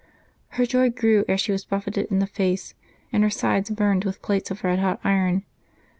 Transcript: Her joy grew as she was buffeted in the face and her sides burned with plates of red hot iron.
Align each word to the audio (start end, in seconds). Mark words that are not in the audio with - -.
Her 0.57 0.65
joy 0.65 0.89
grew 0.89 1.25
as 1.29 1.39
she 1.41 1.51
was 1.51 1.63
buffeted 1.63 2.07
in 2.09 2.17
the 2.17 2.25
face 2.25 2.73
and 3.13 3.21
her 3.21 3.29
sides 3.29 3.69
burned 3.69 4.03
with 4.03 4.23
plates 4.23 4.49
of 4.49 4.63
red 4.63 4.79
hot 4.79 4.99
iron. 5.03 5.43